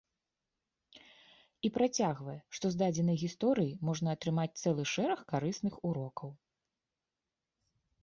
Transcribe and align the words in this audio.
І 1.69 1.71
працягвае, 1.75 2.39
што 2.59 2.65
з 2.73 2.81
дадзенай 2.83 3.21
гісторыі 3.25 3.77
можна 3.91 4.07
атрымаць 4.19 4.49
цэлы 4.63 4.83
шэраг 4.95 5.19
карысных 5.37 5.73
урокаў. 5.93 6.29